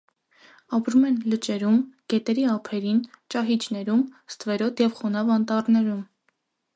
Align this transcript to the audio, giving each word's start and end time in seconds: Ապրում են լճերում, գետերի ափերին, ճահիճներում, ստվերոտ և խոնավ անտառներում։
Ապրում 0.75 1.03
են 1.09 1.17
լճերում, 1.33 1.75
գետերի 2.13 2.45
ափերին, 2.53 3.01
ճահիճներում, 3.35 4.01
ստվերոտ 4.33 4.81
և 4.85 4.97
խոնավ 5.01 5.31
անտառներում։ 5.37 6.01